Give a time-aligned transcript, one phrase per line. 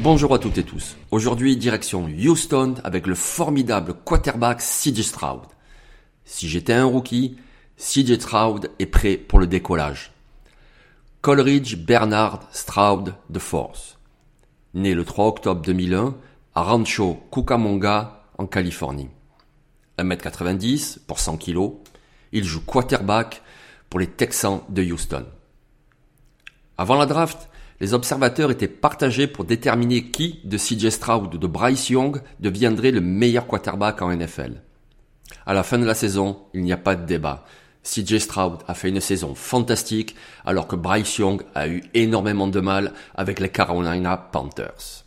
[0.00, 0.96] Bonjour à toutes et tous.
[1.10, 5.42] Aujourd'hui, direction Houston avec le formidable quarterback CJ Stroud.
[6.24, 7.36] Si j'étais un rookie,
[7.76, 10.12] CJ Stroud est prêt pour le décollage.
[11.20, 13.98] Coleridge Bernard Stroud de Force.
[14.72, 16.14] Né le 3 octobre 2001
[16.54, 19.10] à Rancho Cucamonga en Californie.
[19.98, 21.72] 1m90 pour 100 kg,
[22.32, 23.42] il joue quarterback
[23.88, 25.26] pour les Texans de Houston.
[26.78, 27.48] Avant la draft,
[27.80, 32.90] les observateurs étaient partagés pour déterminer qui de CJ Stroud ou de Bryce Young deviendrait
[32.90, 34.62] le meilleur quarterback en NFL.
[35.46, 37.44] À la fin de la saison, il n'y a pas de débat.
[37.82, 40.14] CJ Stroud a fait une saison fantastique
[40.44, 45.06] alors que Bryce Young a eu énormément de mal avec les Carolina Panthers.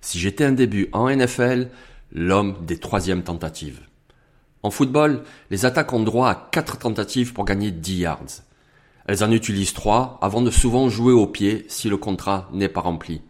[0.00, 1.68] Si j'étais un début en NFL,
[2.10, 3.80] l'homme des troisièmes tentatives.
[4.62, 8.42] En football, les attaques ont droit à quatre tentatives pour gagner 10 yards.
[9.06, 12.82] Elles en utilisent trois avant de souvent jouer au pied si le contrat n'est pas
[12.82, 13.22] rempli.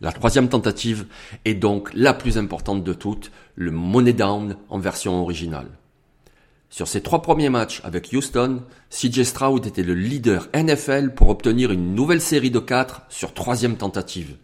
[0.00, 1.06] La troisième tentative
[1.44, 5.70] est donc la plus importante de toutes, le money down en version originale.
[6.70, 11.72] Sur ses trois premiers matchs avec Houston, CJ Stroud était le leader NFL pour obtenir
[11.72, 14.36] une nouvelle série de quatre sur troisième tentative.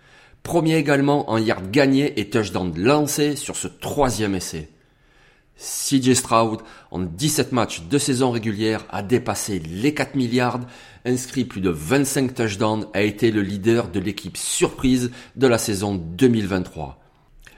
[0.43, 4.71] Premier également en yards gagnés et touchdown lancés sur ce troisième essai.
[5.57, 10.61] CJ Stroud, en 17 matchs de saison régulière, a dépassé les 4 milliards,
[11.05, 15.95] inscrit plus de 25 touchdowns, a été le leader de l'équipe surprise de la saison
[15.95, 17.01] 2023.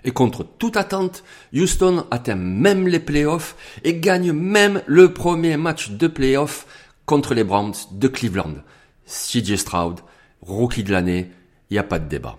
[0.05, 1.25] Et contre toute attente,
[1.55, 6.67] Houston atteint même les playoffs et gagne même le premier match de playoffs
[7.07, 8.55] contre les Browns de Cleveland.
[9.07, 10.01] CJ Stroud,
[10.43, 11.31] rookie de l'année,
[11.71, 12.39] il n'y a pas de débat.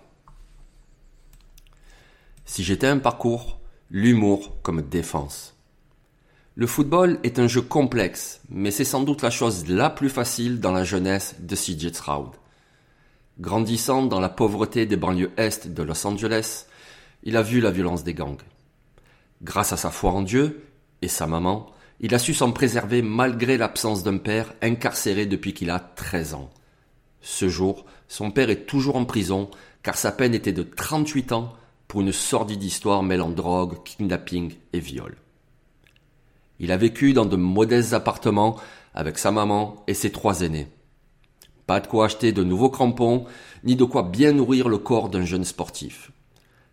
[2.45, 3.56] Si j'étais un parcours,
[3.89, 5.55] l'humour comme défense.
[6.55, 10.59] Le football est un jeu complexe, mais c'est sans doute la chose la plus facile
[10.59, 12.31] dans la jeunesse de CJ Stroud.
[13.39, 16.65] Grandissant dans la pauvreté des banlieues est de Los Angeles,
[17.23, 18.41] il a vu la violence des gangs.
[19.43, 20.63] Grâce à sa foi en Dieu
[21.03, 21.67] et sa maman,
[21.99, 26.49] il a su s'en préserver malgré l'absence d'un père incarcéré depuis qu'il a 13 ans.
[27.21, 29.49] Ce jour, son père est toujours en prison
[29.83, 31.53] car sa peine était de 38 ans
[31.87, 35.15] pour une sordide histoire mêlant drogue, kidnapping et viol.
[36.59, 38.57] Il a vécu dans de modestes appartements
[38.93, 40.67] avec sa maman et ses trois aînés.
[41.67, 43.25] Pas de quoi acheter de nouveaux crampons,
[43.63, 46.11] ni de quoi bien nourrir le corps d'un jeune sportif.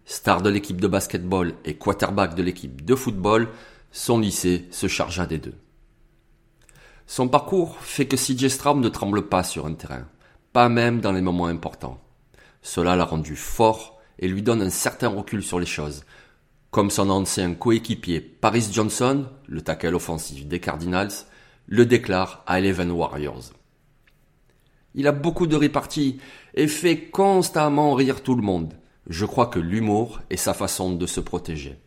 [0.06, 3.48] Star de l'équipe de basketball et quarterback de l'équipe de football,
[3.91, 5.54] son lycée se chargea des deux.
[7.06, 8.44] Son parcours fait que CJ
[8.77, 10.06] ne tremble pas sur un terrain,
[10.53, 12.00] pas même dans les moments importants.
[12.62, 16.05] Cela l'a rendu fort et lui donne un certain recul sur les choses.
[16.71, 21.13] Comme son ancien coéquipier Paris Johnson, le tackle offensif des Cardinals,
[21.66, 23.53] le déclare à Eleven Warriors.
[24.95, 26.21] Il a beaucoup de réparties
[26.55, 28.75] et fait constamment rire tout le monde.
[29.09, 31.78] Je crois que l'humour est sa façon de se protéger.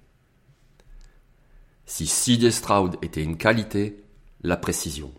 [1.85, 4.03] Si CJ Stroud était une qualité,
[4.43, 5.11] la précision.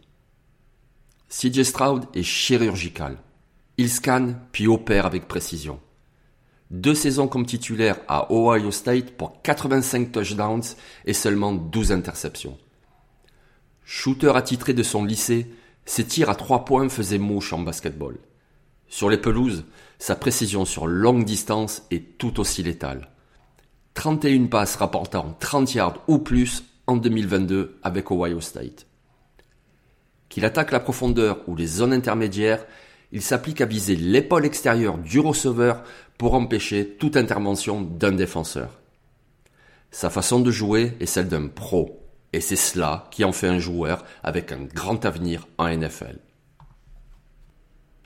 [1.30, 3.18] CJ Stroud est chirurgical.
[3.78, 5.80] Il scanne puis opère avec précision.
[6.70, 10.62] Deux saisons comme titulaire à Ohio State pour 85 touchdowns
[11.04, 12.58] et seulement 12 interceptions.
[13.84, 15.50] Shooter attitré de son lycée,
[15.86, 18.18] ses tirs à trois points faisaient mouche en basketball.
[18.86, 19.64] Sur les pelouses,
[19.98, 23.10] sa précision sur longue distance est tout aussi létale.
[23.94, 28.86] 31 passes rapportant 30 yards ou plus en 2022 avec Ohio State.
[30.28, 32.64] Qu'il attaque la profondeur ou les zones intermédiaires,
[33.12, 35.82] il s'applique à viser l'épaule extérieure du receveur
[36.18, 38.78] pour empêcher toute intervention d'un défenseur.
[39.90, 43.58] Sa façon de jouer est celle d'un pro, et c'est cela qui en fait un
[43.58, 46.18] joueur avec un grand avenir en NFL.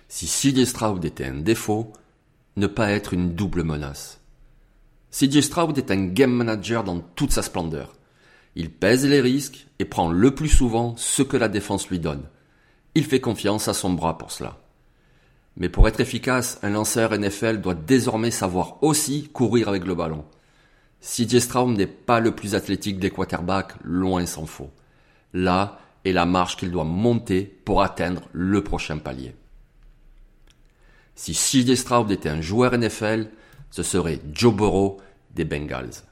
[0.09, 1.93] Si CJ Stroud était un défaut,
[2.57, 4.21] ne pas être une double menace.
[5.11, 7.95] CJ Stroud est un game manager dans toute sa splendeur.
[8.55, 12.25] Il pèse les risques et prend le plus souvent ce que la défense lui donne.
[12.95, 14.59] Il fait confiance à son bras pour cela.
[15.57, 20.25] Mais pour être efficace, un lanceur NFL doit désormais savoir aussi courir avec le ballon.
[21.01, 24.71] CJ Stroud n'est pas le plus athlétique des quarterbacks, loin s'en faut.
[25.35, 29.35] Là est la marche qu'il doit monter pour atteindre le prochain palier.
[31.15, 33.29] Si CJ Stroud était un joueur NFL,
[33.71, 34.99] ce serait Joe Burrow
[35.35, 36.03] des Bengals.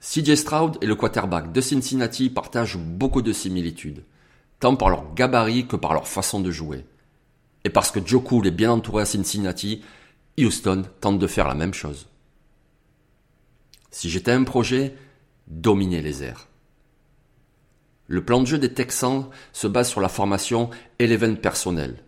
[0.00, 4.04] CJ Stroud et le quarterback de Cincinnati partagent beaucoup de similitudes,
[4.60, 6.84] tant par leur gabarit que par leur façon de jouer.
[7.64, 9.82] Et parce que Joe Cool est bien entouré à Cincinnati,
[10.38, 12.06] Houston tente de faire la même chose.
[13.90, 14.94] Si j'étais un projet,
[15.46, 16.48] dominer les airs.
[18.06, 20.68] Le plan de jeu des Texans se base sur la formation
[20.98, 22.02] Eleven personnel.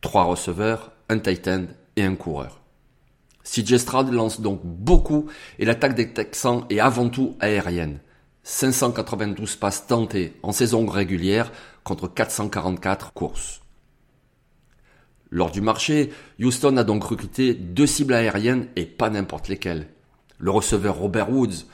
[0.00, 2.60] Trois receveurs, un tight end et un coureur.
[3.42, 5.26] CJ lance donc beaucoup
[5.58, 8.00] et l'attaque des Texans est avant tout aérienne.
[8.44, 11.50] 592 passes tentées en saison régulière
[11.82, 13.63] contre 444 courses.
[15.34, 19.88] Lors du marché, Houston a donc recruté deux cibles aériennes et pas n'importe lesquelles.
[20.38, 21.66] Le receveur Robert Woods,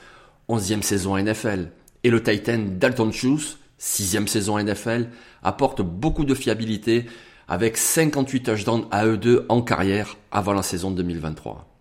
[0.49, 1.69] 11e saison NFL,
[2.03, 5.09] et le Titan Dalton Schultz, 6e saison NFL,
[5.43, 7.05] apportent beaucoup de fiabilité
[7.47, 11.71] avec 58 touchdowns à eux deux en carrière avant la saison 2023.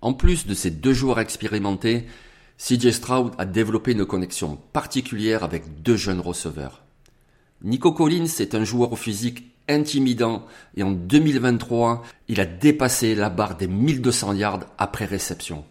[0.00, 2.06] En plus de ces deux joueurs expérimentés,
[2.56, 6.84] CJ Stroud a développé une connexion particulière avec deux jeunes receveurs.
[7.62, 10.46] Nico Collins est un joueur au physique intimidant
[10.76, 15.64] et en 2023, il a dépassé la barre des 1200 yards après réception.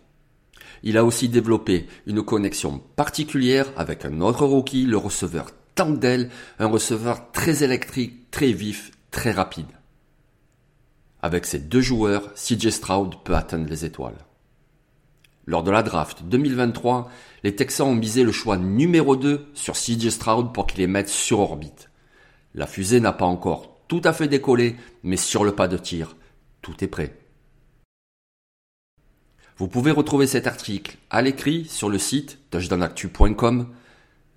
[0.83, 6.29] Il a aussi développé une connexion particulière avec un autre rookie, le receveur Tangdell,
[6.59, 9.65] un receveur très électrique, très vif, très rapide.
[11.21, 14.17] Avec ces deux joueurs, CJ Stroud peut atteindre les étoiles.
[15.45, 17.09] Lors de la draft 2023,
[17.43, 21.09] les Texans ont misé le choix numéro 2 sur CJ Stroud pour qu'il les mette
[21.09, 21.89] sur orbite.
[22.55, 26.15] La fusée n'a pas encore tout à fait décollé, mais sur le pas de tir,
[26.63, 27.15] tout est prêt.
[29.57, 33.67] Vous pouvez retrouver cet article à l'écrit sur le site touchdownactu.com.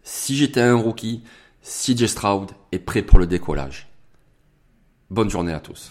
[0.02, 1.22] Si j'étais un rookie,
[1.62, 3.88] CJ Stroud est prêt pour le décollage.
[5.08, 5.90] Bonne journée à tous.